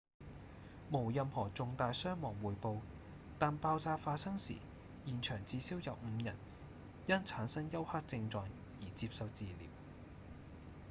[0.89, 2.79] 無任何重大傷亡匯報
[3.37, 4.55] 但爆炸發生時
[5.05, 6.35] 現場至少有五人
[7.05, 8.47] 因產生休克症狀
[8.79, 9.53] 而接受治療